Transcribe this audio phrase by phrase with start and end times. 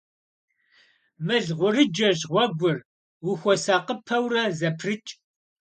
[1.25, 2.77] Мыл гъурыджэщ гъуэгур,
[3.29, 5.11] ухуэсакъыпэурэ зэпрыкӏ.